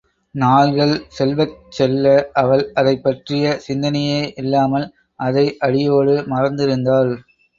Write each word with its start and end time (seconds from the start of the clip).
நாள்கள் 0.35 0.93
செல்வச் 1.09 1.53
செல்ல, 1.69 2.05
அவள் 2.33 2.71
அதைப் 2.73 3.03
பற்றிய 3.03 3.45
சிந்தனையே 3.67 4.33
இல்லாமல், 4.35 4.87
அதை 5.19 5.45
அடியோடு 5.59 6.15
மறந்திருந்தாள். 6.27 7.13